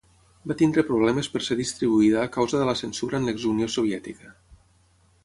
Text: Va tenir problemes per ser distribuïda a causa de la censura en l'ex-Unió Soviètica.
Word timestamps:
Va 0.51 0.55
tenir 0.61 0.85
problemes 0.87 1.29
per 1.33 1.41
ser 1.47 1.57
distribuïda 1.59 2.23
a 2.23 2.31
causa 2.37 2.63
de 2.63 2.71
la 2.71 2.75
censura 2.83 3.21
en 3.21 3.29
l'ex-Unió 3.31 3.69
Soviètica. 3.75 4.33